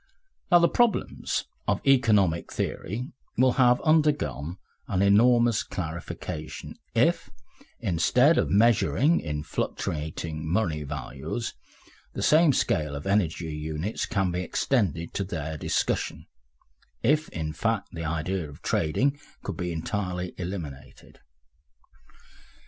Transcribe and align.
Now 0.51 0.57
the 0.57 0.67
problems 0.67 1.45
of 1.67 1.79
economic 1.85 2.51
theory 2.51 3.11
will 3.37 3.51
have 3.61 3.79
undergone 3.81 4.57
an 4.87 5.03
enormous 5.03 5.61
clarification 5.61 6.73
if, 6.95 7.29
instead 7.81 8.39
of 8.39 8.49
measuring 8.49 9.19
in 9.19 9.43
fluctuating 9.43 10.51
money 10.51 10.81
values, 10.81 11.53
the 12.13 12.23
same 12.23 12.51
scale 12.51 12.95
of 12.95 13.05
energy 13.05 13.53
units 13.55 14.07
can 14.07 14.31
be 14.31 14.41
extended 14.41 15.13
to 15.13 15.23
their 15.23 15.55
discussion, 15.55 16.25
if, 17.03 17.29
in 17.29 17.53
fact, 17.53 17.89
the 17.91 18.03
idea 18.03 18.49
of 18.49 18.63
trading 18.63 19.19
could 19.43 19.55
be 19.55 19.71
entirely 19.71 20.33
eliminated. 20.35 21.19